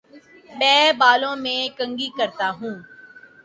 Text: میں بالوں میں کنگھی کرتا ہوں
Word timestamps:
میں 0.49 0.83
بالوں 0.99 1.35
میں 1.43 1.61
کنگھی 1.77 2.09
کرتا 2.17 2.47
ہوں 2.59 2.75